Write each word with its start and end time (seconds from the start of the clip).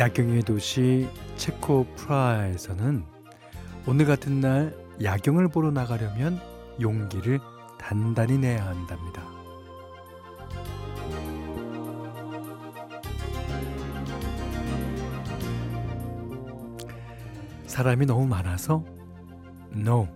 야경의 0.00 0.44
도시 0.44 1.06
체코 1.36 1.84
프라하에서는 1.94 3.04
오늘 3.86 4.06
같은 4.06 4.40
날 4.40 4.74
야경을 5.02 5.48
보러 5.48 5.70
나가려면 5.70 6.40
용기를 6.80 7.38
단단히 7.78 8.38
내야 8.38 8.64
한답니다. 8.64 9.22
사람이 17.66 18.06
너무 18.06 18.26
많아서? 18.26 18.82
No. 19.74 20.08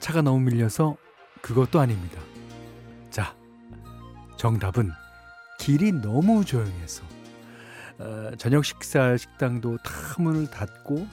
차가 0.00 0.20
너무 0.20 0.40
밀려서? 0.40 0.98
그것도 1.40 1.80
아닙니다. 1.80 2.20
자, 3.08 3.34
정답은 4.36 4.90
길이 5.58 5.92
너무 5.92 6.44
조용해서. 6.44 7.11
어, 7.98 8.30
저녁 8.38 8.64
식사 8.64 9.16
식당도 9.16 9.78
다 9.78 9.92
문을 10.18 10.50
닫고 10.50 11.06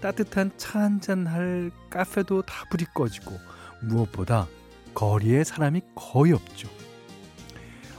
따뜻한 0.00 0.52
차 0.56 0.80
한잔 0.80 1.26
할 1.26 1.70
카페도 1.90 2.42
다 2.42 2.64
불이 2.70 2.86
꺼지고 2.94 3.38
무엇보다 3.80 4.46
거리에 4.94 5.44
사람이 5.44 5.82
거의 5.94 6.32
없죠. 6.32 6.68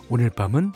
오늘 0.10 0.30
밤은 0.30 0.72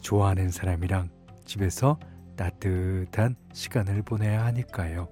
좋아하는 0.00 0.50
사람이랑 0.50 1.10
집에서 1.44 1.98
따뜻한 2.36 3.36
시간을 3.52 4.02
보내야 4.02 4.44
하니까요. 4.46 5.08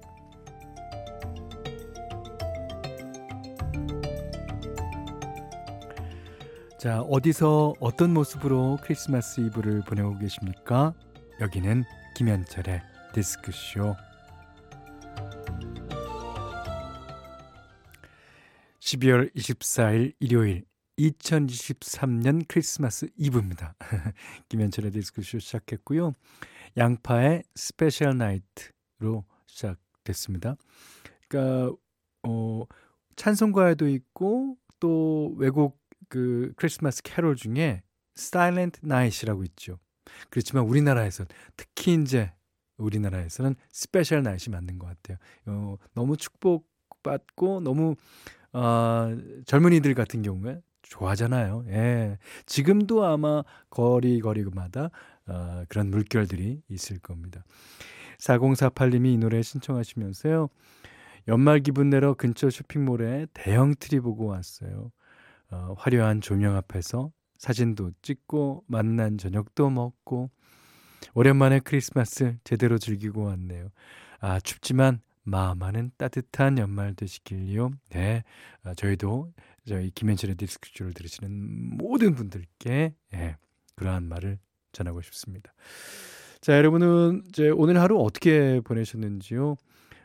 자, 6.79 7.01
어디서 7.01 7.73
어떤 7.79 8.13
모습으로 8.13 8.77
크리스마스 8.81 9.41
이브를 9.41 9.81
보내고 9.81 10.19
계십니까? 10.19 10.93
여기는 11.41 11.83
김현철의 12.15 12.81
디스크쇼. 13.13 13.93
12월 18.79 19.35
24일 19.35 20.13
일요일 20.21 20.63
2023년 20.97 22.45
크리스마스 22.47 23.09
이브입니다. 23.17 23.75
김현철의 24.47 24.91
디스크쇼 24.91 25.39
시작했고요. 25.39 26.13
양파의 26.77 27.43
Special 27.53 28.17
Night로 28.17 29.25
시작됐습니다. 29.47 30.55
그러니까 31.27 31.75
어 32.23 32.63
찬송가에도 33.17 33.89
있고 33.89 34.57
또 34.79 35.33
외국 35.37 35.77
그 36.07 36.53
크리스마스 36.55 37.03
캐롤 37.03 37.35
중에 37.35 37.81
Silent 38.17 38.79
Night이라고 38.85 39.43
있죠. 39.43 39.79
그렇지만 40.29 40.65
우리나라에서 40.65 41.25
특히 41.57 41.93
이제 41.95 42.31
우리나라에서는 42.77 43.55
Special 43.71 44.23
Night이 44.23 44.49
맞는 44.51 44.79
것 44.79 44.87
같아요. 44.87 45.17
어, 45.45 45.77
너무 45.93 46.17
축복받고 46.17 47.61
너무 47.61 47.95
어, 48.53 49.17
젊은이들 49.45 49.93
같은 49.93 50.21
경우에 50.21 50.61
좋아하잖아요. 50.83 51.65
예. 51.67 52.17
지금도 52.45 53.05
아마 53.05 53.43
거리 53.69 54.19
거리마다 54.19 54.91
어, 55.27 55.63
그런 55.67 55.89
물결들이 55.89 56.61
있을 56.69 56.99
겁니다. 56.99 57.43
4048님이 58.19 59.13
이 59.13 59.17
노래 59.17 59.41
신청하시면서요. 59.41 60.49
연말 61.27 61.59
기분 61.59 61.89
내러 61.89 62.13
근처 62.13 62.49
쇼핑몰에 62.49 63.27
대형 63.33 63.73
트리 63.79 63.99
보고 63.99 64.27
왔어요. 64.27 64.91
어, 65.51 65.75
화려한 65.77 66.21
조명 66.21 66.55
앞에서 66.55 67.11
사진도 67.37 67.91
찍고 68.01 68.63
맛난 68.67 69.17
저녁도 69.17 69.69
먹고 69.69 70.29
오랜만에 71.13 71.59
크리스마스 71.59 72.37
제대로 72.43 72.77
즐기고 72.77 73.23
왔네요. 73.23 73.69
아 74.19 74.39
춥지만 74.39 75.01
마음 75.23 75.61
안은 75.63 75.91
따뜻한 75.97 76.57
연말 76.59 76.93
되시길요. 76.93 77.71
네, 77.89 78.23
아, 78.63 78.73
저희도 78.75 79.33
저희 79.67 79.89
김현철의 79.89 80.35
디스크쇼를 80.35 80.93
들으시는 80.93 81.77
모든 81.77 82.13
분들께 82.13 82.93
예, 83.15 83.37
그러한 83.75 84.03
말을 84.07 84.37
전하고 84.71 85.01
싶습니다. 85.01 85.51
자, 86.41 86.55
여러분은 86.57 87.23
이제 87.29 87.49
오늘 87.49 87.79
하루 87.81 87.99
어떻게 88.01 88.61
보내셨는지요? 88.61 89.55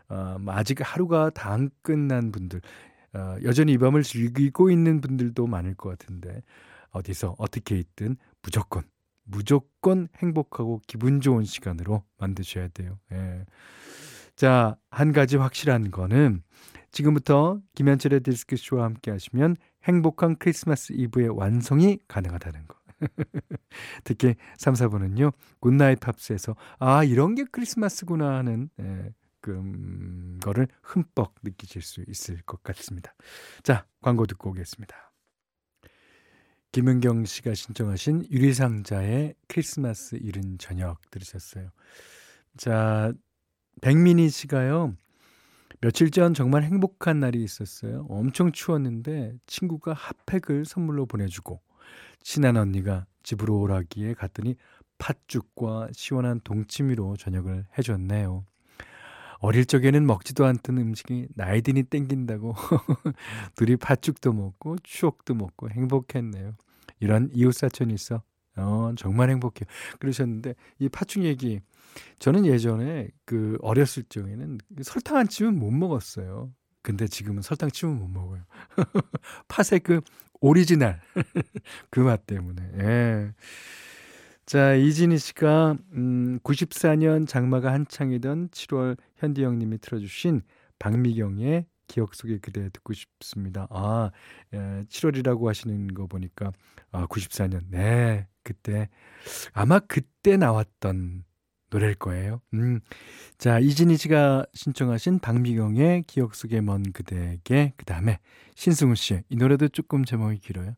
어, 0.08 0.36
아직 0.48 0.78
하루가 0.80 1.28
다 1.30 1.52
안 1.52 1.68
끝난 1.82 2.32
분들, 2.32 2.62
어, 3.12 3.36
여전히 3.42 3.72
이 3.72 3.78
밤을 3.78 4.02
즐기고 4.02 4.70
있는 4.70 5.02
분들도 5.02 5.47
많을 5.47 5.74
것 5.74 5.91
같은데 5.91 6.42
어디서 6.91 7.37
어떻게 7.39 7.78
있든 7.78 8.17
무조건 8.43 8.84
무조건 9.25 10.09
행복하고 10.17 10.81
기분 10.87 11.21
좋은 11.21 11.45
시간으로 11.45 12.05
만드셔야 12.19 12.69
돼요. 12.69 12.99
예. 13.12 13.45
자, 14.34 14.77
한 14.91 15.12
가지 15.12 15.37
확실한 15.37 15.91
거는 15.91 16.43
지금부터 16.91 17.61
김현철의 17.75 18.21
디스크쇼와 18.21 18.84
함께 18.84 19.11
하시면 19.11 19.56
행복한 19.84 20.37
크리스마스 20.37 20.93
이브의 20.95 21.28
완성이 21.28 21.99
가능하다는 22.09 22.67
거. 22.67 22.77
특히 24.05 24.34
3, 24.59 24.75
4부는요, 24.75 25.32
굿나잇 25.61 26.01
팝스에서, 26.01 26.55
아, 26.78 27.05
이런 27.05 27.34
게 27.34 27.45
크리스마스구나 27.51 28.37
하는, 28.37 28.69
예, 28.81 29.12
그 29.41 30.39
거를 30.43 30.69
흠뻑 30.83 31.34
느끼실 31.43 31.81
수 31.81 32.05
있을 32.07 32.43
것 32.43 32.62
같습니다. 32.62 33.15
자, 33.62 33.87
광고 34.03 34.27
듣고 34.27 34.51
오겠습니다. 34.51 35.09
김은경 36.72 37.25
씨가 37.25 37.54
신청하신 37.54 38.28
유리상자의 38.31 39.34
크리스마스 39.48 40.14
이른 40.14 40.56
저녁 40.58 40.98
들으셨어요. 41.10 41.70
자, 42.56 43.12
백민희 43.81 44.31
씨가요. 44.31 44.94
며칠 45.80 46.10
전 46.10 46.32
정말 46.32 46.62
행복한 46.62 47.19
날이 47.19 47.42
있었어요. 47.42 48.06
엄청 48.09 48.53
추웠는데 48.53 49.34
친구가 49.47 49.94
핫팩을 49.94 50.64
선물로 50.64 51.06
보내주고 51.06 51.60
친한 52.20 52.56
언니가 52.56 53.06
집으로 53.22 53.59
오라기에 53.60 54.14
갔더니 54.14 54.54
팥죽과 54.98 55.88
시원한 55.92 56.41
동치미로 56.44 57.16
저녁을 57.16 57.66
해줬네요. 57.78 58.44
어릴 59.41 59.65
적에는 59.65 60.06
먹지도 60.06 60.45
않던 60.47 60.78
음식이 60.78 61.28
나이 61.34 61.62
드니 61.62 61.84
땡긴다고 61.84 62.55
둘이 63.56 63.77
팥죽도 63.77 64.33
먹고 64.33 64.77
추억도 64.83 65.34
먹고 65.34 65.71
행복했네요. 65.71 66.55
이런 67.01 67.31
이웃사촌이 67.33 67.95
있어. 67.95 68.23
어, 68.56 68.93
정말 68.97 69.31
행복해요. 69.31 69.67
그러셨는데 69.99 70.55
이 70.78 70.89
팥죽 70.91 71.25
얘기 71.25 71.61
저는 72.19 72.45
예전에 72.47 73.09
그 73.25 73.56
어렸을 73.62 74.05
적에는 74.05 74.59
설탕 74.83 75.17
안 75.17 75.28
치면 75.28 75.59
못 75.59 75.71
먹었어요. 75.71 76.53
근데 76.83 77.07
지금은 77.07 77.43
설탕 77.43 77.71
치면 77.71 77.97
못 77.99 78.09
먹어요. 78.09 78.43
팥의 79.49 79.81
그 79.81 80.01
오리지널 80.41 81.01
그 81.91 82.01
맛 82.01 82.27
때문에. 82.27 82.62
예. 82.81 83.33
자, 84.50 84.75
이진희 84.75 85.16
씨가 85.19 85.77
음 85.93 86.41
94년 86.41 87.25
장마가 87.28 87.72
한창이던 87.72 88.49
7월 88.49 88.99
현디 89.19 89.44
형님이 89.44 89.78
틀어 89.78 90.00
주신 90.00 90.43
박미경의 90.81 91.66
기억 91.87 92.16
속의 92.16 92.41
그대 92.41 92.69
듣고 92.71 92.92
싶습니다. 92.92 93.69
아, 93.71 94.10
예, 94.53 94.59
7월이라고 94.89 95.47
하시는 95.47 95.95
거 95.95 96.09
보니까 96.09 96.51
아, 96.91 97.07
94년. 97.07 97.60
네. 97.71 98.27
그때 98.42 98.89
아마 99.53 99.78
그때 99.78 100.36
나왔던 100.36 101.22
노래일 101.71 101.95
거예요. 101.95 102.41
음. 102.54 102.80
자, 103.39 103.60
이진희 103.60 103.98
씨가 103.98 104.47
신청하신 104.53 105.21
박미경의 105.21 106.03
기억 106.09 106.34
속의 106.34 106.63
먼 106.63 106.83
그대에게 106.91 107.74
그다음에 107.77 108.19
신승우 108.57 108.97
씨의 108.97 109.22
이 109.28 109.36
노래도 109.36 109.69
조금 109.69 110.04
제목이 110.04 110.41
길어요. 110.41 110.74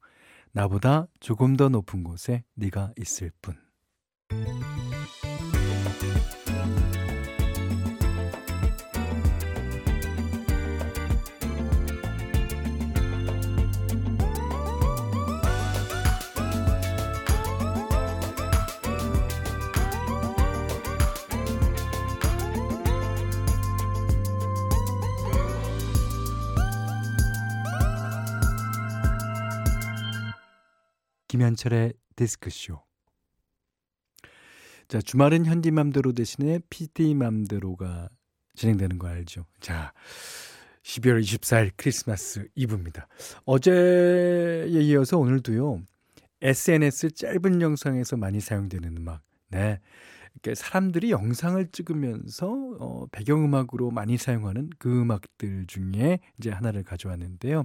나보다 0.53 1.07
조금 1.21 1.57
더 1.57 1.71
높은 1.71 2.05
곳에 2.05 2.45
네가 2.55 2.93
있을 2.99 3.33
뿐. 3.41 3.57
김현철의 31.33 31.95
디스크쇼. 32.15 32.92
자, 34.93 35.01
주말은 35.01 35.47
현디맘대로 35.47 36.13
대신에 36.13 36.59
PD맘대로가 36.69 38.11
진행되는 38.55 38.99
거 38.99 39.09
알죠? 39.09 39.47
자, 39.59 39.95
12월 40.83 41.23
24일 41.23 41.71
크리스마스 41.79 42.47
이브입니다. 42.55 43.09
어제에 43.47 44.67
이어서 44.69 45.17
오늘도요, 45.17 45.81
SNS 46.43 47.13
짧은 47.13 47.63
영상에서 47.63 48.19
많이 48.19 48.41
사용되는 48.41 48.99
음악, 48.99 49.23
네. 49.49 49.81
이렇게 50.35 50.55
사람들이 50.55 51.11
영상을 51.11 51.67
찍으면서 51.69 52.51
어, 52.79 53.07
배경음악으로 53.13 53.91
많이 53.93 54.19
사용하는 54.19 54.69
그 54.79 55.01
음악들 55.01 55.69
중에 55.69 56.19
이제 56.39 56.51
하나를 56.51 56.83
가져왔는데요. 56.83 57.65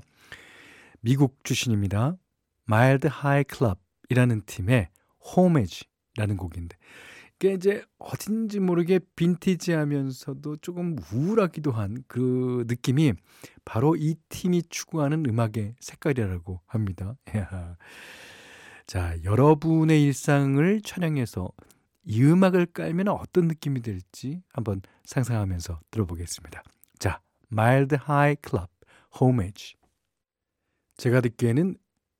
미국 1.01 1.43
출신입니다. 1.43 2.15
Mild 2.69 3.09
High 3.09 3.43
Club이라는 3.53 4.43
팀의 4.45 4.87
Homage라는 5.35 6.37
곡인데 6.37 6.77
이게 7.39 7.53
이제 7.53 7.83
어딘지 7.99 8.59
모르게 8.59 8.99
빈티지하면서도 9.15 10.57
조금 10.57 10.95
우울하기도 11.13 11.71
한 11.71 12.03
그 12.07 12.65
느낌이 12.67 13.13
바로 13.63 13.95
이 13.95 14.15
팀이 14.29 14.63
추구하는 14.69 15.23
음악의 15.25 15.75
색깔이라고 15.79 16.61
합니다. 16.65 17.15
자, 18.87 19.15
여러분의 19.23 20.01
일상을 20.03 20.81
촬영해서 20.81 21.51
이 22.05 22.23
음악을 22.23 22.67
깔면 22.67 23.09
어떤 23.09 23.47
느낌이 23.47 23.81
들지 23.81 24.41
한번 24.49 24.81
상상하면서 25.03 25.81
들어보겠습니다. 25.91 26.63
자, 26.97 27.21
Mild 27.51 27.97
High 28.07 28.37
Club, 28.47 28.71
Homage. 29.21 29.75
제가 30.95 31.21
듣기에는 31.21 31.75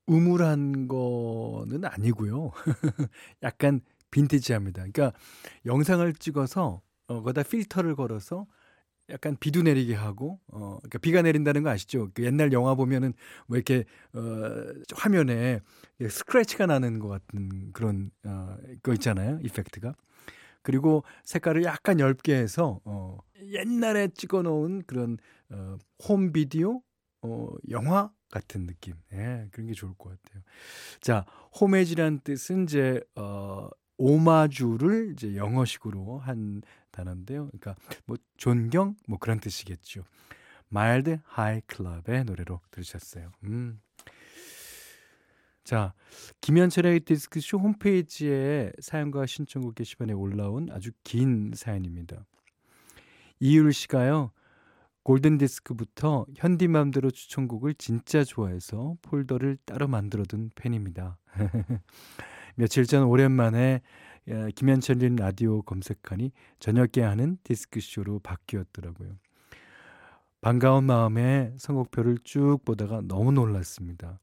우물한 0.06 0.88
거는 0.88 1.84
아니고요. 1.84 2.52
약간 3.42 3.80
빈티지합니다. 4.10 4.86
그러니까 4.86 5.12
영상을 5.66 6.12
찍어서 6.14 6.82
어, 7.08 7.22
거기다 7.22 7.42
필터를 7.42 7.96
걸어서 7.96 8.46
약간 9.10 9.36
비도 9.38 9.62
내리게 9.62 9.94
하고 9.94 10.38
어 10.48 10.76
그러니까 10.78 10.98
비가 10.98 11.22
내린다는 11.22 11.62
거 11.62 11.70
아시죠? 11.70 12.10
그 12.12 12.24
옛날 12.24 12.52
영화 12.52 12.74
보면은 12.74 13.14
뭐 13.46 13.56
이렇게 13.56 13.84
어 14.12 14.20
화면에 14.94 15.60
스크래치가 16.08 16.66
나는 16.66 16.98
것 16.98 17.08
같은 17.08 17.72
그런 17.72 18.10
어거 18.24 18.92
있잖아요. 18.94 19.38
이펙트가. 19.42 19.94
그리고 20.62 21.04
색깔을 21.24 21.64
약간 21.64 22.00
엷게 22.00 22.34
해서 22.34 22.80
어 22.84 23.18
옛날에 23.40 24.08
찍어 24.08 24.42
놓은 24.42 24.82
그런 24.86 25.16
어 25.50 25.83
홈 25.83 26.32
비디오 26.32 26.82
어 27.22 27.48
영화 27.70 28.10
같은 28.30 28.66
느낌. 28.66 28.94
예, 29.12 29.48
그런 29.52 29.68
게 29.68 29.72
좋을 29.72 29.94
것 29.96 30.10
같아요. 30.10 30.42
자, 31.00 31.24
Homage란 31.58 32.20
뜻은 32.20 32.64
이제 32.64 33.00
어 33.14 33.68
오마주를 33.98 35.12
이제 35.12 35.36
영어식으로 35.36 36.18
한 36.18 36.62
단어인데요. 36.90 37.48
그러니까 37.48 37.76
뭐 38.06 38.16
존경 38.36 38.96
뭐 39.06 39.18
그런 39.18 39.40
뜻이겠죠. 39.40 40.04
Mild 40.68 41.18
High 41.24 41.60
Club의 41.62 42.24
노래로 42.24 42.60
들으셨어요. 42.70 43.30
음. 43.44 43.80
자, 45.64 45.92
김현철의 46.40 47.00
디스크쇼 47.00 47.58
홈페이지에 47.58 48.72
사연과 48.80 49.26
신청곡 49.26 49.74
게시판에 49.74 50.14
올라온 50.14 50.68
아주 50.70 50.92
긴 51.04 51.52
사연입니다. 51.54 52.24
이율 53.40 53.72
씨가요. 53.72 54.30
골든디스크부터 55.02 56.26
현디맘대로 56.36 57.10
추천곡을 57.10 57.74
진짜 57.74 58.24
좋아해서 58.24 58.96
폴더를 59.02 59.58
따로 59.64 59.88
만들어둔 59.88 60.50
팬입니다. 60.54 61.18
며칠 62.58 62.86
전 62.86 63.04
오랜만에 63.04 63.82
예, 64.26 64.50
김현철님 64.52 65.14
라디오 65.14 65.62
검색하니 65.62 66.32
저녁에 66.58 67.04
하는 67.06 67.38
디스크쇼로 67.44 68.18
바뀌었더라고요. 68.18 69.16
반가운 70.40 70.82
마음에 70.82 71.54
선곡표를 71.56 72.18
쭉 72.24 72.58
보다가 72.64 73.02
너무 73.04 73.30
놀랐습니다. 73.30 74.18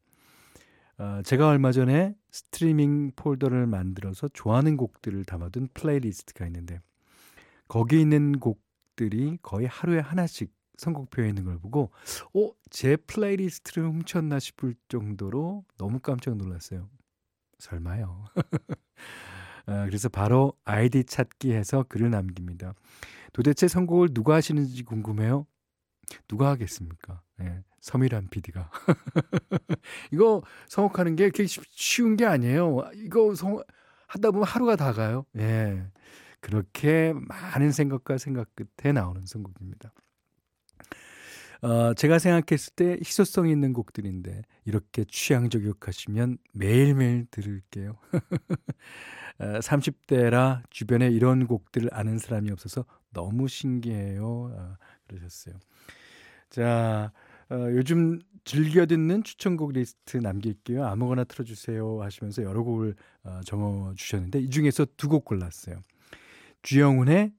어, 0.98 1.22
제가 1.24 1.48
얼마 1.48 1.72
전에 1.72 2.14
스트리밍 2.30 3.14
폴더를 3.16 3.68
만들어서 3.68 4.28
좋아하는 4.28 4.76
곡들을 4.76 5.24
담아둔 5.24 5.70
플레이리스트가 5.74 6.46
있는데 6.48 6.82
거기 7.70 8.02
있는 8.02 8.42
곡들이 8.42 9.38
거의 9.44 9.66
하루에 9.66 10.00
하나씩 10.00 10.54
선곡표에 10.76 11.30
있는 11.30 11.46
걸 11.46 11.58
보고 11.58 11.90
어, 12.34 12.52
제 12.70 12.98
플레이리스트를 12.98 13.88
훔쳤나 13.88 14.40
싶을 14.40 14.76
정도로 14.90 15.64
너무 15.78 16.00
깜짝 16.00 16.36
놀랐어요. 16.36 16.90
설마요. 17.60 18.26
아, 19.68 19.86
그래서 19.86 20.10
바로 20.10 20.54
아이디 20.64 21.04
찾기 21.04 21.54
해서 21.54 21.84
글을 21.88 22.10
남깁니다. 22.12 22.74
도대체 23.34 23.68
선곡을 23.68 24.14
누가 24.14 24.36
하시는지 24.36 24.84
궁금해요? 24.84 25.48
누가 26.28 26.50
하겠습니까? 26.50 27.22
예, 27.42 27.64
서미란 27.82 28.30
PD가. 28.30 28.70
이거 30.12 30.44
선곡하는 30.68 31.16
게 31.16 31.30
그렇게 31.30 31.46
쉬운 31.72 32.16
게 32.16 32.26
아니에요. 32.26 32.90
이거 32.96 33.34
성, 33.36 33.62
하다 34.08 34.32
보면 34.32 34.46
하루가 34.46 34.76
다 34.76 34.94
가요. 34.94 35.26
예. 35.38 35.84
그렇게 36.40 37.12
많은 37.16 37.72
생각과 37.72 38.20
생각 38.20 38.50
끝에 38.56 38.92
나오는 38.94 39.26
선곡입니다. 39.26 39.92
어, 41.62 41.94
제가 41.94 42.20
생각했을 42.20 42.74
때 42.76 42.98
희소성 43.04 43.50
있는 43.50 43.74
곡들인데 43.74 44.42
이렇게 44.66 45.04
취향 45.06 45.50
저격하시면 45.50 46.38
매일매일 46.54 47.26
들을게요. 47.32 47.98
어, 49.40 49.46
30대라 49.60 50.62
주변에 50.70 51.10
이런 51.10 51.48
곡들을 51.48 51.90
아는 51.92 52.18
사람이 52.20 52.52
없어서 52.52 52.86
너무 53.14 53.48
신기해요. 53.48 54.26
어, 54.54 54.76
그러셨어요. 55.08 55.56
자, 56.50 57.12
어, 57.50 57.56
요즘 57.72 58.20
즐겨 58.44 58.86
듣는 58.86 59.24
추천곡 59.24 59.74
리스트 59.74 60.18
남길게요. 60.18 60.86
아무거나 60.86 61.24
틀어주세요 61.24 62.02
하시면서 62.02 62.44
여러 62.44 62.64
곡을 62.64 62.96
어, 63.24 63.42
적어 63.44 63.94
주셨는데 63.96 64.40
이 64.40 64.50
중에서 64.50 64.86
두 64.98 65.08
곡 65.10 65.26
골랐어요. 65.26 65.82
주영훈의 66.62 67.34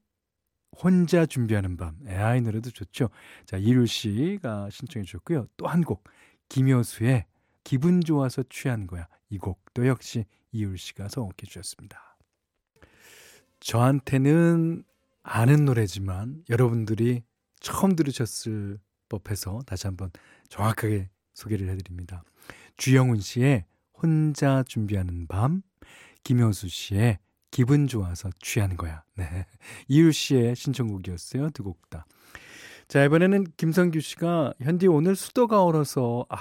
혼자 0.71 1.25
준비하는 1.25 1.77
밤. 1.77 1.97
AI 2.07 2.41
노래도 2.41 2.69
좋죠. 2.69 3.09
자, 3.45 3.57
이룰 3.57 3.87
씨가 3.87 4.69
신청해 4.69 5.05
주셨고요. 5.05 5.47
또 5.57 5.67
한 5.67 5.83
곡. 5.83 6.03
김효수의 6.49 7.25
기분 7.63 8.01
좋아서 8.01 8.43
취한 8.49 8.87
거야. 8.87 9.07
이 9.29 9.37
곡도 9.37 9.87
역시 9.87 10.25
이율 10.51 10.77
씨가 10.77 11.09
선곡해 11.09 11.45
주셨습니다. 11.45 12.17
저한테는 13.59 14.83
아는 15.23 15.65
노래지만 15.65 16.43
여러분들이 16.49 17.23
처음 17.59 17.95
들으셨을 17.95 18.79
법해서 19.09 19.61
다시 19.65 19.87
한번 19.87 20.11
정확하게 20.49 21.09
소개를 21.33 21.69
해드립니다. 21.69 22.23
주영훈 22.77 23.19
씨의 23.19 23.65
혼자 23.93 24.63
준비하는 24.63 25.27
밤, 25.27 25.63
김효수 26.23 26.69
씨의 26.69 27.19
기분 27.57 27.87
좋아서 27.87 28.29
취하는 28.39 28.77
거야. 28.77 29.01
네. 29.15 29.25
이율 29.89 30.13
씨의 30.13 30.55
신청곡이었어요. 30.55 31.49
두 31.49 31.63
곡 31.63 31.89
다. 31.89 32.05
자, 32.87 33.03
이번에는 33.03 33.45
김성규 33.57 33.99
씨가 33.99 34.53
현디 34.61 34.85
오늘 34.85 35.15
수도가 35.15 35.63
얼어서 35.63 36.27
아, 36.29 36.37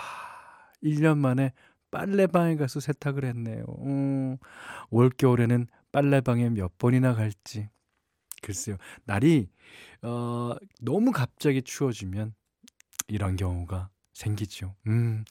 1년 0.85 1.17
만에 1.17 1.55
빨래방에 1.91 2.57
가서 2.57 2.81
세탁을 2.81 3.25
했네요. 3.25 3.65
음, 3.87 4.37
올 4.91 5.09
겨울에는 5.09 5.69
빨래방에 5.91 6.51
몇 6.51 6.77
번이나 6.77 7.15
갈지. 7.15 7.71
글쎄요. 8.43 8.77
날이 9.05 9.49
어, 10.03 10.55
너무 10.83 11.13
갑자기 11.13 11.63
추워지면 11.63 12.35
이런 13.09 13.37
경우가 13.37 13.89
생기죠. 14.13 14.75
음. 14.87 15.25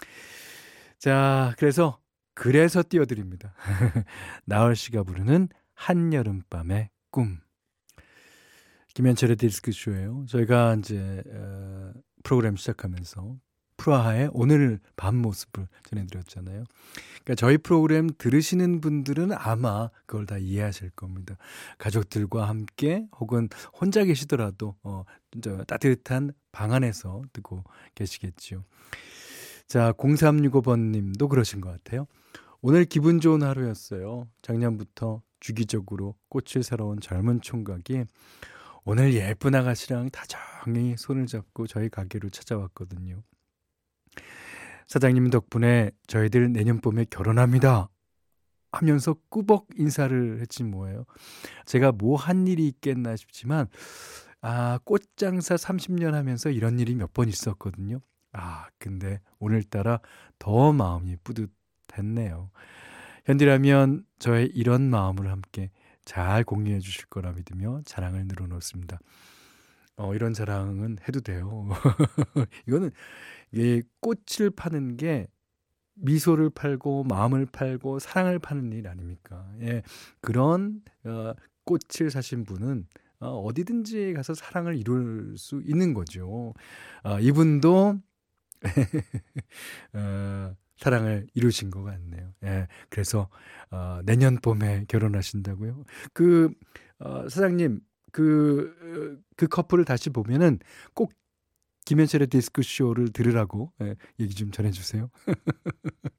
자, 0.98 1.54
그래서 1.60 2.00
그래서 2.34 2.82
띄워드립니다. 2.90 3.54
나얼 4.46 4.76
씨가 4.76 5.04
부르는 5.04 5.48
한여름밤의 5.76 6.90
꿈. 7.12 7.40
김현철의 8.94 9.36
디스크쇼예요. 9.36 10.26
저희가 10.28 10.76
이제 10.76 11.22
어, 11.28 11.92
프로그램 12.24 12.56
시작하면서 12.56 13.38
프라하의 13.78 14.30
오늘 14.32 14.80
밤 14.96 15.18
모습을 15.18 15.68
전해드렸잖아요. 15.84 16.64
그러니까 17.24 17.36
저희 17.36 17.58
프로그램 17.58 18.10
들으시는 18.18 18.80
분들은 18.80 19.34
아마 19.34 19.90
그걸 20.06 20.26
다 20.26 20.38
이해하실 20.38 20.92
겁니다. 20.92 21.36
가족들과 21.78 22.48
함께 22.48 23.06
혹은 23.20 23.50
혼자 23.80 24.04
계시더라도 24.06 24.76
어, 24.84 25.04
따뜻한 25.68 26.32
방 26.52 26.72
안에서 26.72 27.22
듣고 27.34 27.64
계시겠지요. 27.96 28.64
자, 29.68 29.92
0365번 29.94 30.92
님도 30.92 31.28
그러신 31.28 31.60
것 31.60 31.72
같아요. 31.72 32.08
오늘 32.68 32.84
기분 32.86 33.20
좋은 33.20 33.44
하루였어요. 33.44 34.28
작년부터 34.42 35.22
주기적으로 35.40 36.16
꽃을 36.30 36.64
사러 36.64 36.88
온 36.88 37.00
젊은 37.00 37.40
총각이 37.42 38.06
오늘 38.86 39.14
예쁜 39.14 39.54
아가씨랑 39.54 40.10
다정히 40.10 40.96
손을 40.98 41.28
잡고 41.28 41.68
저희 41.68 41.90
가게로 41.90 42.30
찾아왔거든요. 42.32 43.22
사장님 44.88 45.30
덕분에 45.30 45.92
저희들 46.08 46.54
내년 46.54 46.82
봄에 46.82 47.06
결혼합니다. 47.08 47.90
하면서 48.72 49.16
꾸벅 49.30 49.68
인사를 49.78 50.42
했지 50.42 50.64
뭐예요. 50.64 51.06
제가 51.68 51.92
뭐 51.92 52.16
한 52.18 52.48
일이 52.48 52.68
있겠나 52.68 53.16
싶지만 53.16 53.68
아, 54.42 54.80
꽃장사 54.86 55.54
30년 55.54 56.14
하면서 56.14 56.50
이런 56.50 56.80
일이 56.80 56.96
몇 56.96 57.14
번 57.14 57.30
있었거든요. 57.30 58.00
아, 58.34 58.68
근데 58.80 59.22
오늘따라 59.38 60.00
더 60.40 60.74
마음이 60.74 61.18
뿌듯 61.24 61.52
했네요. 61.98 62.50
현디라면 63.26 64.06
저의 64.20 64.48
이런 64.54 64.90
마음을 64.90 65.30
함께 65.30 65.72
잘 66.04 66.44
공유해 66.44 66.80
주실 66.80 67.08
거라 67.08 67.32
믿으며 67.34 67.82
자랑을 67.86 68.26
늘어놓습니다. 68.28 69.00
어, 69.98 70.14
이런 70.14 70.34
자랑은 70.34 70.98
해도 71.08 71.22
돼요. 71.22 71.70
이거는 72.68 72.92
이 73.52 73.82
꽃을 74.02 74.52
파는 74.56 74.98
게 74.98 75.28
미소를 75.96 76.50
팔고 76.50 77.06
마음을 77.06 77.46
팔고 77.46 78.00
사랑을 78.00 78.40
파는 78.40 78.74
일 78.74 78.88
아닙니까? 78.88 79.50
예, 79.62 79.82
그런 80.22 80.82
어, 81.06 81.34
꽃을 81.64 82.12
사신 82.12 82.44
분은 82.44 82.88
어, 83.20 83.30
어디든지 83.40 84.14
가서 84.14 84.34
사랑을 84.34 84.76
이룰 84.78 85.36
수 85.38 85.62
있는 85.66 85.94
거죠. 85.94 86.54
어, 87.04 87.20
이분도 87.20 88.00
어, 89.94 90.56
사랑을 90.78 91.28
이루신 91.34 91.72
것 91.72 91.84
같네요. 91.84 92.34
예, 92.44 92.68
그래서 92.90 93.30
어, 93.72 94.00
내년 94.04 94.38
봄에 94.38 94.86
결혼하신다고요. 94.88 95.84
그 96.14 96.52
어, 97.00 97.28
사장님 97.30 97.82
그, 98.12 99.22
그 99.36 99.48
커플을 99.48 99.84
다시 99.84 100.10
보면은 100.10 100.60
꼭 100.94 101.12
김현철의 101.86 102.28
디스크쇼를 102.28 103.12
들으라고 103.12 103.74
예, 103.82 103.96
얘기 104.20 104.34
좀 104.34 104.52
전해주세요. 104.52 105.10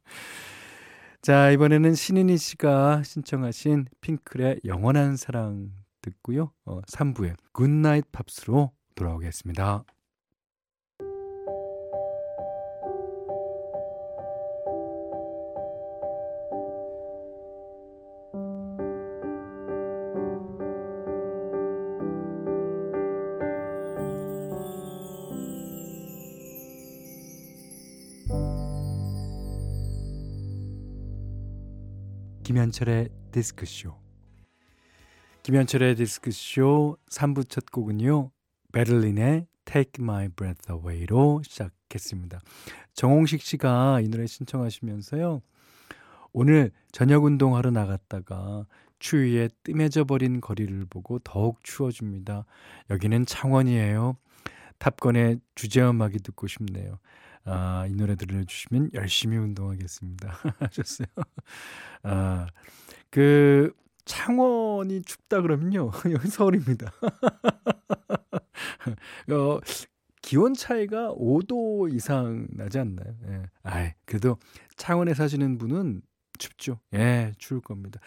자, 1.23 1.51
이번에는 1.51 1.95
신인희 1.95 2.37
씨가 2.37 3.03
신청하신 3.03 3.87
핑클의 4.01 4.61
영원한 4.65 5.17
사랑 5.17 5.73
듣고요. 6.03 6.53
어, 6.65 6.81
3부에 6.83 7.35
굿나잇 7.53 8.13
팝스로 8.13 8.73
돌아오겠습니다. 8.95 9.85
김현철의 32.47 33.09
디스크쇼. 33.33 33.93
김현철의 35.43 35.97
디스크쇼 35.97 36.97
3부 37.11 37.49
첫 37.49 37.73
곡은요 37.73 38.31
베를린의 38.73 39.49
Take 39.65 39.95
My 39.99 40.29
Breath 40.29 40.71
Away로 40.71 41.43
시작했습니다. 41.43 42.41
정홍식 42.95 43.43
씨가 43.43 44.01
이 44.01 44.07
노래 44.07 44.29
신청하시면서요 44.29 45.43
오늘 46.33 46.71
저녁 46.93 47.25
운동하러 47.25 47.73
나갔다가 47.73 48.65
추위에 49.01 49.49
뜸해져 49.65 50.05
버린 50.05 50.41
거리를 50.41 50.87
보고 50.89 51.19
더욱 51.19 51.59
추워집니다. 51.65 52.45
여기는 52.91 53.27
창원이에요. 53.27 54.17
탑건의 54.79 55.41
주제 55.57 55.83
음악이 55.83 56.21
듣고 56.21 56.47
싶네요 56.47 57.01
아, 57.47 57.87
이 57.89 57.95
노래 57.95 58.17
들려주시면 58.17 58.91
열심히 58.95 59.37
운동하겠습니다. 59.37 60.29
하셨어요. 60.61 61.07
아, 62.03 62.47
그, 63.11 63.73
창원이 64.05 65.03
춥다 65.03 65.43
그러면요. 65.43 65.91
여기 66.13 66.29
서울입니다. 66.29 66.93
어, 69.33 69.61
기온 70.23 70.55
차이가 70.55 71.13
5도 71.15 71.93
이상 71.93 72.47
나지 72.51 72.79
않나요? 72.79 73.15
예. 73.29 73.43
아 73.63 73.93
그래도 74.05 74.39
창원에 74.77 75.15
사시는 75.15 75.59
분은 75.59 76.03
춥죠. 76.39 76.81
예, 76.95 77.33
추울 77.39 77.61
겁니다. 77.61 78.01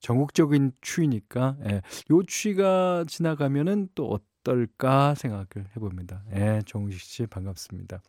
전국적인 0.00 0.72
추위니까, 0.80 1.56
예, 1.68 1.82
요 2.10 2.22
추위가 2.26 3.04
지나가면은 3.06 3.88
또 3.94 4.18
어떨까 4.40 5.14
생각을 5.14 5.46
해봅니다. 5.76 6.22
예, 6.34 6.62
정우식 6.66 7.00
씨 7.00 7.26
반갑습니다. 7.26 8.02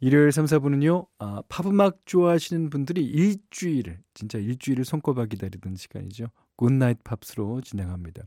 일요일 0.00 0.30
3, 0.30 0.44
4부는요, 0.44 1.06
아, 1.18 1.42
팝음악 1.48 2.00
좋아하시는 2.04 2.68
분들이 2.68 3.04
일주일을, 3.04 3.98
진짜 4.12 4.38
일주일을 4.38 4.84
손꼽아 4.84 5.24
기다리던 5.26 5.76
시간이죠. 5.76 6.26
굿나잇 6.56 7.02
팝스로 7.02 7.62
진행합니다. 7.62 8.24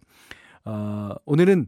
아, 0.63 1.15
오늘은 1.25 1.67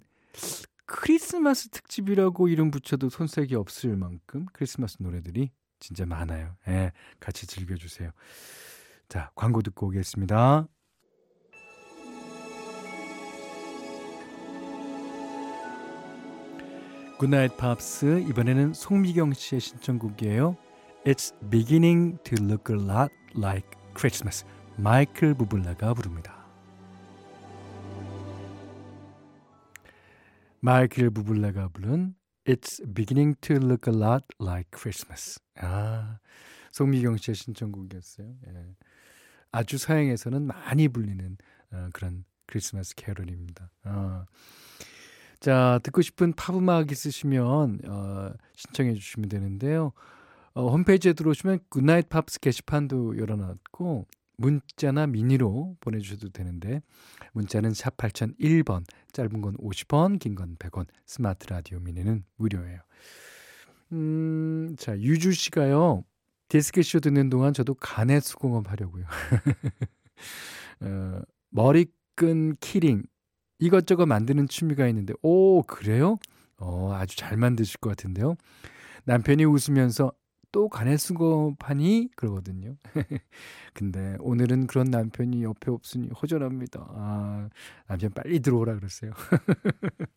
크리스마스 0.86 1.70
특집이라고 1.70 2.48
이름 2.48 2.72
붙여도 2.72 3.10
손색이 3.10 3.56
없을 3.56 3.96
만큼 3.96 4.48
크리스마스 4.54 4.98
노래들이 5.00 5.52
진짜 5.80 6.06
많아요. 6.06 6.56
예, 6.68 6.92
같이 7.20 7.46
즐겨주세요. 7.46 8.12
자, 9.08 9.32
광고 9.36 9.62
듣고 9.62 9.88
오겠습니다. 9.88 10.68
굿나잇 17.22 17.56
팝스 17.56 18.22
이번에는 18.30 18.74
송미경 18.74 19.34
씨의 19.34 19.62
신청곡이에요. 19.62 20.58
It's 21.06 21.32
beginning 21.52 22.18
to 22.24 22.44
look 22.44 22.76
a 22.76 22.84
lot 22.84 23.14
like 23.36 23.70
Christmas. 23.96 24.44
마이클 24.76 25.36
부블레가 25.36 25.94
부릅니다. 25.94 26.44
마이클 30.62 31.12
부블레가 31.12 31.68
부른 31.68 32.16
It's 32.46 32.84
beginning 32.92 33.40
to 33.42 33.58
look 33.58 33.94
a 33.94 33.96
lot 33.96 34.26
like 34.42 34.72
Christmas. 34.76 35.40
아, 35.58 36.18
송미경 36.72 37.18
씨의 37.18 37.36
신청곡이었어요. 37.36 38.34
예. 38.48 38.76
아주 39.52 39.78
서양에서는 39.78 40.48
많이 40.48 40.88
불리는 40.88 41.38
어, 41.72 41.90
그런 41.94 42.26
크리스마스 42.48 42.96
캐롤입니다. 42.96 43.70
어. 43.86 44.26
자, 45.42 45.80
듣고 45.82 46.04
싶은 46.04 46.34
팝 46.34 46.56
음악 46.56 46.92
있으시면 46.92 47.80
어, 47.88 48.32
신청해 48.56 48.94
주시면 48.94 49.28
되는데요. 49.28 49.92
어, 50.54 50.68
홈페이지에 50.70 51.14
들어오시면 51.14 51.62
굿나잇 51.70 52.10
팝스 52.10 52.40
게시판도 52.40 53.18
열어놨고 53.18 54.06
문자나 54.38 55.08
미니로 55.08 55.78
보내주셔도 55.82 56.30
되는데 56.30 56.82
문자는 57.34 57.74
샵 57.74 57.98
8001번 57.98 58.84
짧은 59.14 59.42
건 59.42 59.58
50원 59.58 60.20
긴 60.20 60.36
건 60.36 60.58
100원 60.58 60.86
스마트 61.08 61.48
라디오 61.48 61.80
미니는 61.80 62.24
무료예요. 62.38 62.80
음, 63.94 64.76
자 64.78 64.98
유주 65.00 65.32
씨가요 65.32 66.04
디스크쇼 66.50 67.00
듣는 67.00 67.30
동안 67.32 67.54
저도 67.54 67.74
가내 67.76 68.22
수공업 68.22 68.70
하려고요. 68.70 69.06
어, 70.82 71.22
머리끈 71.50 72.58
키링 72.60 73.04
이것저것 73.62 74.08
만드는 74.08 74.48
취미가 74.48 74.88
있는데, 74.88 75.14
오, 75.22 75.62
그래요? 75.64 76.18
어, 76.58 76.94
아주 76.94 77.16
잘 77.16 77.38
만드실 77.38 77.80
것 77.80 77.92
같은데요. 77.92 78.36
남편이 79.06 79.46
웃으면서 79.46 80.12
또 80.52 80.68
간의 80.68 80.98
수거파니? 80.98 82.10
그러거든요. 82.16 82.76
근데 83.74 84.18
오늘은 84.20 84.68
그런 84.68 84.88
남편이 84.88 85.44
옆에 85.44 85.72
없으니 85.72 86.10
허전합니다. 86.10 86.86
아, 86.90 87.50
남편 87.88 88.10
빨리 88.12 88.40
들어오라 88.42 88.76
그랬어요. 88.76 89.12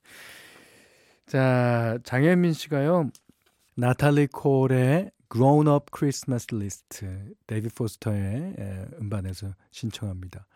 자, 1.26 1.98
장현민 2.02 2.54
씨가요. 2.54 3.10
나탈리 3.76 4.28
콜의 4.28 5.10
Grown 5.30 5.68
Up 5.68 5.86
Christmas 5.94 6.46
List, 6.52 7.06
데이빗 7.46 7.68
포스터의 7.68 8.54
음반에서 9.00 9.54
신청합니다. 9.70 10.46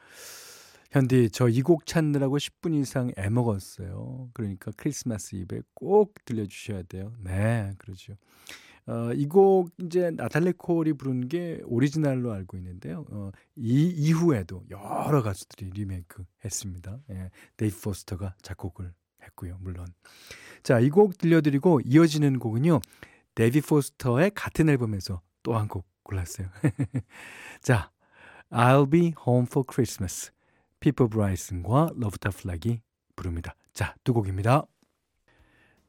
현디 0.91 1.31
저 1.31 1.49
이 1.49 1.63
곡 1.63 1.87
찾느라고 1.87 2.39
10분 2.39 2.75
이상 2.81 3.11
애먹었어요. 3.17 4.31
그러니까 4.33 4.71
크리스마스 4.77 5.37
이브에 5.37 5.61
꼭 5.75 6.15
들려주셔야 6.25 6.83
돼요. 6.85 7.13
네, 7.21 7.73
그러죠. 7.79 8.15
어, 8.87 9.13
이 9.13 9.27
곡 9.29 9.71
이제 9.83 10.11
나탈리 10.11 10.53
콜이 10.53 10.95
부른 10.95 11.29
게 11.29 11.61
오리지널로 11.67 12.33
알고 12.33 12.57
있는데요. 12.57 13.05
어, 13.11 13.31
이 13.57 13.85
이후에도 13.89 14.65
여러 14.71 15.23
가수들이 15.23 15.71
리메이크 15.75 16.25
했습니다. 16.45 16.99
예, 17.11 17.31
데이빗 17.59 17.79
포스터가 17.83 18.35
작곡을 18.43 18.93
했고요. 19.25 19.59
물론. 19.61 19.87
자, 20.63 20.81
이 20.81 20.89
곡 20.89 21.19
들려드리고 21.19 21.83
이어지는 21.85 22.39
곡은요. 22.39 22.81
데이빗 23.35 23.61
포스터의 23.61 24.31
같은 24.35 24.69
앨범에서 24.71 25.21
또 25.43 25.55
한 25.55 25.69
곡 25.69 25.87
골랐어요. 26.03 26.49
자, 27.61 27.91
I'll 28.51 28.91
be 28.91 29.13
home 29.27 29.47
for 29.47 29.65
Christmas. 29.71 30.33
피보 30.81 31.09
브라이슨과 31.09 31.91
로버타 31.97 32.31
플랙이 32.31 32.81
부릅니다. 33.17 33.55
자, 33.73 33.95
두 34.05 34.13
곡입니다. 34.13 34.65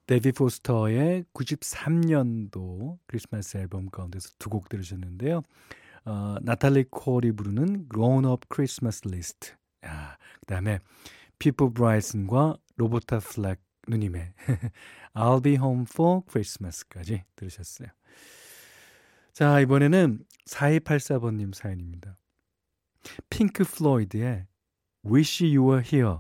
데이빗 0.08 0.32
포스터의 0.32 1.26
93년도 1.34 2.98
크리스마스 3.06 3.58
앨범 3.58 3.90
가운데서 3.90 4.30
두 4.40 4.50
곡 4.50 4.68
들으셨는데요. 4.70 5.44
어, 6.06 6.36
나탈리 6.42 6.86
콜이 6.90 7.32
부르는 7.34 7.88
Grown 7.94 8.26
Up 8.26 8.48
Christmas 8.52 9.02
List. 9.08 9.54
아, 9.84 10.18
그 10.40 10.46
다음에 10.48 10.80
피보 11.38 11.70
브라이슨과 11.70 12.58
로버타 12.78 13.20
플랙 13.20 13.62
누님의 13.88 14.34
I'll 15.14 15.44
Be 15.44 15.54
Home 15.54 15.86
for 15.92 16.22
Christmas까지 16.28 17.24
들으셨어요. 17.36 17.90
자, 19.34 19.60
이번에는 19.60 20.26
4284번님 20.48 21.54
사연입니다. 21.54 22.18
핑크 23.30 23.64
플로이드의 23.64 24.48
Wish 25.06 25.44
You 25.46 25.70
Were 25.70 25.84
Here 25.86 26.20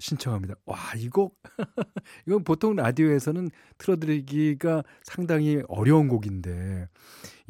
신청합니다. 0.00 0.54
와, 0.64 0.78
이 0.96 1.08
곡, 1.08 1.38
이건 2.26 2.42
보통 2.42 2.74
라디오에서는 2.74 3.50
틀어드리기가 3.78 4.82
상당히 5.02 5.62
어려운 5.68 6.08
곡인데, 6.08 6.88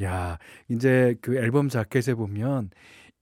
야, 0.03 0.39
이제 0.69 1.15
그 1.23 1.37
앨범 1.37 1.69
자켓에 1.69 2.15
보면 2.15 2.71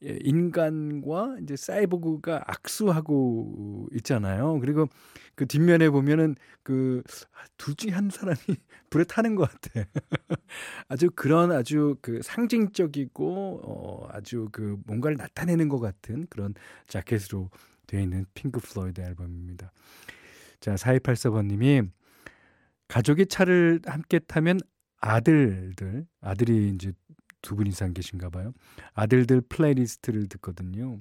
예, 0.04 0.18
인간과 0.22 1.36
이제 1.42 1.56
사이보그가 1.56 2.44
악수하고 2.46 3.88
있잖아요. 3.96 4.60
그리고 4.60 4.86
그 5.34 5.46
뒷면에 5.46 5.90
보면은 5.90 6.36
그 6.62 7.02
둘 7.58 7.74
중에 7.74 7.90
한 7.92 8.08
사람이 8.10 8.36
불에 8.90 9.04
타는 9.04 9.34
것 9.34 9.50
같아. 9.50 9.84
아주 10.88 11.10
그런 11.14 11.52
아주 11.52 11.96
그 12.00 12.20
상징적이고 12.22 13.60
어 13.64 14.08
아주 14.10 14.48
그 14.52 14.78
뭔가를 14.86 15.16
나타내는 15.16 15.68
것 15.68 15.80
같은 15.80 16.26
그런 16.30 16.54
자켓으로 16.86 17.50
되어 17.86 18.00
있는 18.00 18.24
핑크 18.34 18.60
플로이드 18.60 19.00
앨범입니다. 19.00 19.72
자, 20.60 20.74
4284번님이 20.76 21.90
가족이 22.88 23.26
차를 23.26 23.80
함께 23.84 24.18
타면 24.18 24.60
아들들, 25.00 26.06
아들이 26.20 26.70
이제 26.74 26.92
두 27.42 27.56
분 27.56 27.66
이상 27.66 27.94
계신가 27.94 28.30
봐요. 28.30 28.52
아들들 28.94 29.40
playlist를 29.42 30.28
듣거든요. 30.28 30.98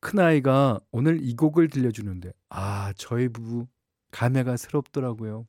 큰아이가 0.00 0.80
오늘 0.90 1.18
이 1.22 1.34
곡을 1.34 1.68
들려주는데, 1.68 2.32
아, 2.50 2.92
저희 2.96 3.28
부부 3.28 3.66
감회가 4.10 4.56
새롭더라고요. 4.56 5.46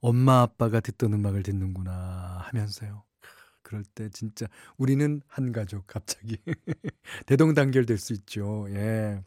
엄마 0.00 0.42
아빠가 0.42 0.80
듣던 0.80 1.12
음악을 1.14 1.42
듣는구나 1.42 2.42
하면서요. 2.48 3.04
그럴 3.62 3.82
때 3.84 4.08
진짜 4.10 4.46
우리는 4.76 5.20
한 5.26 5.52
가족 5.52 5.86
갑자기 5.86 6.38
대동단결 7.26 7.86
될 7.86 7.98
수 7.98 8.12
있죠. 8.12 8.66
예. 8.70 9.20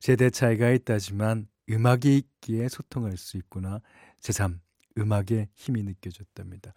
세대 0.00 0.30
차이가 0.30 0.70
있다지만 0.70 1.48
음악이 1.70 2.16
있기에 2.16 2.68
소통할 2.68 3.16
수 3.16 3.36
있구나. 3.36 3.80
제3 4.20 4.58
음악의 4.98 5.48
힘이 5.54 5.82
느껴졌답니다. 5.82 6.72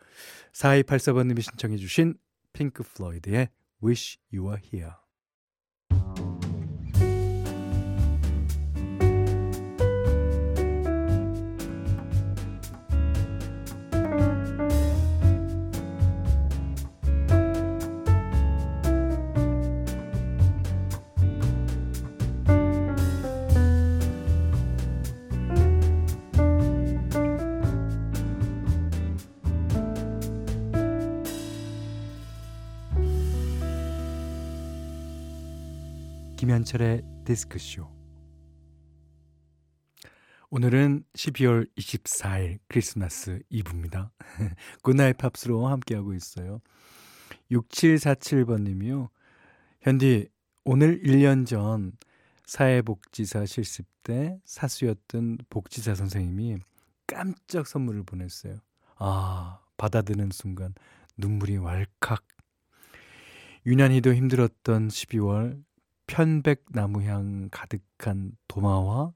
4284번님이 0.54 1.42
신청해 1.42 1.78
주신 1.78 2.16
핑크 2.54 2.84
플로이드의 2.84 3.50
Wish 3.84 4.18
You 4.34 4.48
Were 4.48 4.62
Here 4.62 4.94
김현철의 36.60 37.04
디스크쇼 37.26 37.88
오늘은 40.50 41.04
12월 41.14 41.70
24일 41.78 42.60
크리스마스 42.68 43.42
이브입니다. 43.50 44.12
굿나잇 44.84 45.18
팝스로 45.18 45.68
함께하고 45.68 46.14
있어요. 46.14 46.60
6747번님이요. 47.52 49.10
현디, 49.82 50.28
오늘 50.66 51.02
1년 51.02 51.46
전 51.46 51.94
사회복지사 52.46 53.46
실습 53.46 53.86
때 54.04 54.38
사수였던 54.44 55.38
복지사 55.50 55.96
선생님이 55.96 56.58
깜짝 57.08 57.68
선물을 57.68 58.04
보냈어요. 58.04 58.58
아, 58.98 59.60
받아드는 59.78 60.32
순간 60.32 60.74
눈물이 61.18 61.58
왈칵. 61.58 62.26
유난히도 63.66 64.14
힘들었던 64.14 64.88
12월 64.88 65.69
편백나무 66.10 67.04
향 67.04 67.50
가득한 67.52 68.32
도마와 68.48 69.14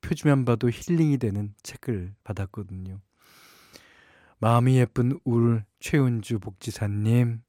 표지만 0.00 0.44
봐도 0.44 0.70
힐링이 0.70 1.18
되는 1.18 1.52
책을 1.64 2.14
받았거든요. 2.22 3.00
마음이 4.38 4.76
예쁜 4.78 5.18
울 5.24 5.64
최은주 5.80 6.38
복지사님 6.38 7.42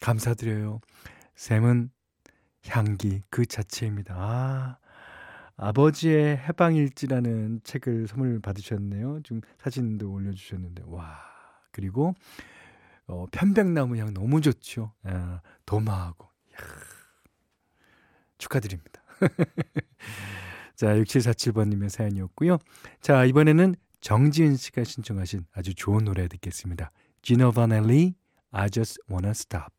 감사드려요. 0.00 0.80
샘은 1.36 1.90
향기 2.66 3.20
그 3.30 3.46
자체입니다. 3.46 4.14
아, 4.16 4.78
아버지의 5.56 6.38
해방일지라는 6.38 7.60
책을 7.62 8.08
선물 8.08 8.40
받으셨네요. 8.40 9.20
지금 9.22 9.42
사진도 9.58 10.12
올려주셨는데 10.12 10.82
와 10.86 11.20
그리고 11.70 12.14
어, 13.06 13.26
편백나무 13.30 13.96
향 13.98 14.12
너무 14.12 14.40
좋죠. 14.40 14.92
아, 15.04 15.40
도마하고 15.66 16.26
야. 16.26 17.01
축하드립니다. 18.42 19.02
자, 20.74 20.94
6747번님의 20.96 21.88
사연이었고요. 21.88 22.58
자, 23.00 23.24
이번에는 23.24 23.76
정지은 24.00 24.56
씨가 24.56 24.82
신청하신 24.82 25.46
아주 25.52 25.74
좋은 25.74 26.04
노래 26.04 26.26
듣겠습니다. 26.26 26.90
지노 27.22 27.52
바넬리, 27.52 28.14
I 28.50 28.68
just 28.68 29.00
wanna 29.08 29.30
stop. 29.30 29.72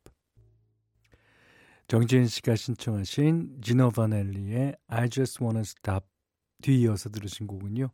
정지은 1.88 2.26
씨가 2.26 2.56
신청하신 2.56 3.60
지노 3.60 3.90
바넬리의 3.90 4.76
I 4.86 5.10
just 5.10 5.44
wanna 5.44 5.60
stop 5.60 6.06
뒤이어서 6.62 7.10
들으신 7.10 7.46
곡은요. 7.46 7.90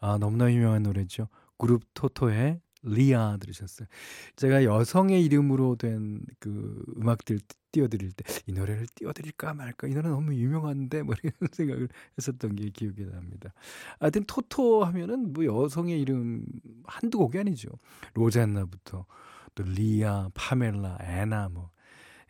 아, 0.00 0.18
너무나 0.18 0.52
유명한 0.52 0.82
노래죠. 0.82 1.28
그룹 1.58 1.84
토토의 1.94 2.60
리아 2.82 3.36
들으셨어요. 3.38 3.88
제가 4.36 4.64
여성의 4.64 5.24
이름으로 5.24 5.76
된 5.76 6.20
그 6.40 6.82
음악들 6.98 7.40
띄워드릴 7.72 8.12
때 8.12 8.24
이 8.46 8.52
노래를 8.52 8.86
띄워드릴까 8.94 9.54
말까 9.54 9.88
이 9.88 9.94
노래 9.94 10.08
너무 10.08 10.34
유명한데 10.34 11.02
뭐 11.02 11.14
이런 11.22 11.32
생각을 11.52 11.88
했었던 12.18 12.56
게 12.56 12.70
기억이 12.70 13.04
납니다. 13.06 13.52
하여튼 14.00 14.24
토토 14.24 14.84
하면은 14.84 15.32
뭐 15.32 15.44
여성의 15.44 16.00
이름 16.00 16.44
한두 16.84 17.18
곡이 17.18 17.38
아니죠. 17.38 17.68
로잔나부터 18.14 19.06
또 19.54 19.62
리아, 19.64 20.30
파멜라, 20.34 20.98
애나 21.02 21.48
뭐 21.50 21.70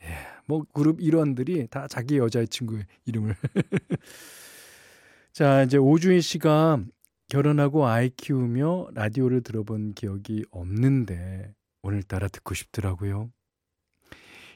예, 0.02 0.14
뭐 0.46 0.64
그룹 0.72 1.00
일원들이 1.00 1.66
다 1.68 1.86
자기 1.88 2.18
여자친구의 2.18 2.84
이름을 3.06 3.34
자 5.32 5.62
이제 5.62 5.76
오주인 5.76 6.20
씨가 6.20 6.82
결혼하고 7.28 7.86
아이 7.86 8.08
키우며 8.08 8.88
라디오를 8.94 9.42
들어본 9.42 9.92
기억이 9.92 10.44
없는데 10.50 11.54
오늘따라 11.82 12.28
듣고 12.28 12.54
싶더라고요. 12.54 13.30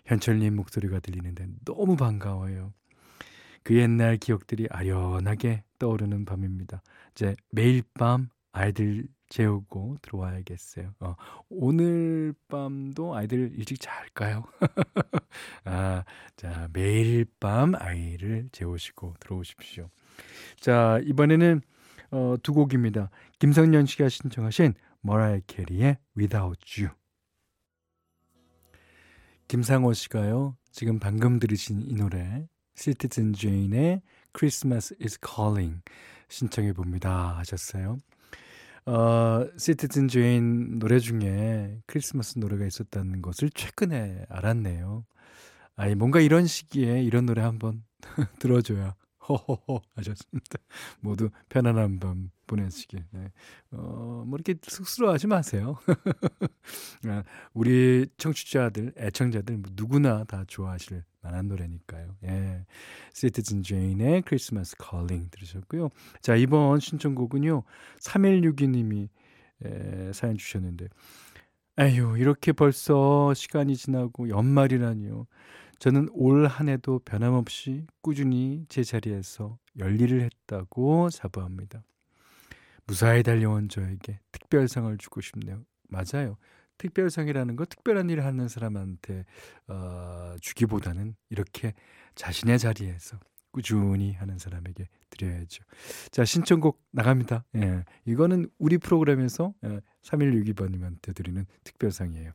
현철님 0.06 0.56
목소리가 0.56 1.00
들리는데 1.00 1.46
너무 1.64 1.96
반가워요. 1.96 2.72
그 3.62 3.76
옛날 3.76 4.16
기억들이 4.16 4.66
아련하게 4.70 5.62
떠오르는 5.78 6.24
밤입니다. 6.24 6.82
이제 7.12 7.36
매일 7.50 7.82
밤 7.94 8.28
아이들 8.52 9.06
재우고 9.28 9.98
들어와야겠어요. 10.02 10.94
어, 11.00 11.14
오늘 11.48 12.34
밤도 12.48 13.14
아이들 13.14 13.52
일찍 13.54 13.78
잘까요? 13.80 14.44
아, 15.64 16.04
자, 16.36 16.68
매일 16.72 17.26
밤 17.38 17.74
아이를 17.74 18.48
재우시고 18.52 19.14
들어오십시오. 19.20 19.88
자, 20.58 21.00
이번에는 21.04 21.62
어, 22.12 22.36
두 22.42 22.52
곡입니다. 22.52 23.10
김성년 23.38 23.86
씨가 23.86 24.08
신청하신 24.08 24.74
머라이 25.00 25.40
캐리의 25.46 25.98
Without 26.16 26.80
You. 26.80 26.94
김상호 29.48 29.92
씨가요. 29.94 30.56
지금 30.70 30.98
방금 30.98 31.38
들으신 31.38 31.82
이 31.82 31.94
노래 31.94 32.46
시티즌 32.74 33.32
제인의 33.32 34.02
Christmas 34.36 34.94
is 35.02 35.18
Calling 35.26 35.82
신청해 36.28 36.74
봅니다 36.74 37.36
하셨어요. 37.38 37.98
어, 38.84 39.46
시티즌 39.56 40.08
제인 40.08 40.78
노래 40.78 40.98
중에 40.98 41.80
크리스마스 41.86 42.38
노래가 42.38 42.66
있었다는 42.66 43.22
것을 43.22 43.50
최근에 43.50 44.26
알았네요. 44.28 45.04
아이 45.76 45.94
뭔가 45.94 46.20
이런 46.20 46.46
시기에 46.46 47.02
이런 47.02 47.24
노래 47.24 47.42
한번 47.42 47.84
들어줘야 48.38 48.94
허허허 49.36 49.82
하셨습니다. 49.96 50.58
모두 51.00 51.30
편안한 51.48 51.98
밤 51.98 52.30
보내시길. 52.46 53.04
네. 53.10 53.32
어, 53.72 54.24
뭐 54.26 54.38
이렇게 54.38 54.54
쑥스러워하지 54.62 55.26
마세요. 55.26 55.78
아, 57.08 57.22
우리 57.54 58.06
청취자들, 58.16 58.94
애청자들 58.96 59.58
뭐 59.58 59.70
누구나 59.74 60.24
다 60.24 60.44
좋아하실 60.46 61.04
만한 61.22 61.48
노래니까요. 61.48 62.16
예. 62.24 62.66
시티즌 63.14 63.62
제인의 63.62 64.22
크리스마스 64.22 64.76
컬링 64.76 65.28
들으셨고요. 65.30 65.88
자, 66.20 66.36
이번 66.36 66.80
신청곡은요. 66.80 67.62
3162님이 68.00 69.08
에, 69.64 70.12
사연 70.12 70.36
주셨는데 70.36 70.88
에휴, 71.78 72.18
이렇게 72.18 72.52
벌써 72.52 73.32
시간이 73.32 73.76
지나고 73.76 74.28
연말이라니요. 74.28 75.26
저는 75.82 76.08
올 76.12 76.46
한 76.46 76.68
해도 76.68 77.00
변함없이 77.00 77.88
꾸준히 78.02 78.64
제 78.68 78.84
자리에서 78.84 79.58
열일을 79.76 80.20
했다고 80.20 81.10
자부합니다. 81.10 81.82
무사히 82.86 83.24
달려온 83.24 83.68
저에게 83.68 84.20
특별상을 84.30 84.96
주고 84.98 85.20
싶네요. 85.20 85.64
맞아요. 85.88 86.36
특별상이라는 86.78 87.56
거 87.56 87.64
특별한 87.64 88.10
일을 88.10 88.24
하는 88.24 88.46
사람한테 88.46 89.24
어, 89.66 90.36
주기보다는 90.40 91.16
이렇게 91.30 91.74
자신의 92.14 92.60
자리에서 92.60 93.18
꾸준히 93.50 94.12
하는 94.12 94.38
사람에게 94.38 94.88
드려야죠. 95.10 95.64
자, 96.12 96.24
신청곡 96.24 96.80
나갑니다. 96.92 97.44
예. 97.56 97.84
이거는 98.04 98.48
우리 98.58 98.78
프로그램에서 98.78 99.52
예, 99.64 99.80
3162번님한테 100.02 101.12
드리는 101.12 101.44
특별상이에요. 101.64 102.30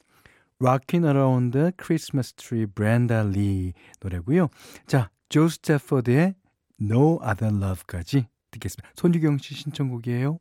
Rockin' 0.59 1.05
Around 1.05 1.51
the 1.53 1.71
Christmas 1.77 2.33
Tree, 2.33 2.65
브랜다 2.65 3.23
리 3.23 3.73
노래고요. 4.01 4.49
자, 4.87 5.09
조 5.29 5.47
스태퍼드의 5.47 6.35
No 6.81 7.19
Other 7.23 7.55
Love까지 7.55 8.27
듣겠습니다. 8.51 8.89
손유경 8.95 9.37
씨 9.37 9.53
신청곡이에요. 9.53 10.39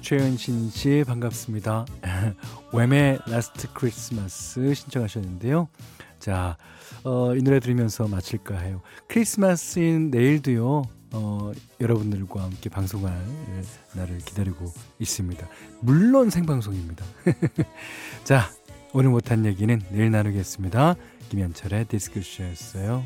최은신 0.00 0.70
씨 0.70 1.04
반갑습니다. 1.06 1.86
왬의 2.72 3.18
Last 3.28 3.68
Christmas 3.76 4.74
신청하셨는데요. 4.74 5.68
자, 6.18 6.56
어, 7.02 7.34
이 7.34 7.42
노래 7.42 7.58
들으면서 7.58 8.06
마칠까 8.06 8.58
해요. 8.58 8.82
크리스마스인 9.08 10.10
내일도요. 10.10 10.82
어, 11.12 11.52
여러분들과 11.80 12.42
함께 12.42 12.70
방송할 12.70 13.14
날을 13.94 14.18
기다리고 14.18 14.72
있습니다. 14.98 15.46
물론 15.80 16.30
생방송입니다. 16.30 17.04
자, 18.24 18.50
오늘 18.94 19.10
못한 19.10 19.44
얘기는 19.44 19.80
내일 19.90 20.10
나누겠습니다. 20.10 20.96
김현철의 21.30 21.86
디스크쇼였어요. 21.86 23.04